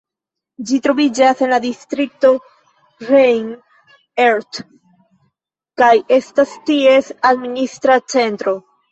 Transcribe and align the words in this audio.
Ĝi 0.67 0.77
troviĝas 0.85 1.41
en 1.47 1.51
la 1.55 1.57
distrikto 1.65 2.29
Rhein-Erft, 3.09 4.61
kaj 5.81 5.91
estas 6.17 6.55
ties 6.71 7.11
administra 7.33 7.99
centro. 8.15 8.55